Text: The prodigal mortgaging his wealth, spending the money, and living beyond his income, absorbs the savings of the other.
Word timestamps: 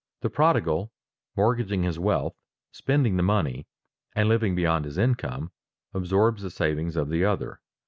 The 0.21 0.31
prodigal 0.31 0.91
mortgaging 1.37 1.83
his 1.83 1.99
wealth, 1.99 2.33
spending 2.71 3.17
the 3.17 3.21
money, 3.21 3.67
and 4.15 4.27
living 4.27 4.55
beyond 4.55 4.85
his 4.85 4.97
income, 4.97 5.51
absorbs 5.93 6.41
the 6.41 6.49
savings 6.49 6.95
of 6.95 7.07
the 7.09 7.23
other. 7.23 7.61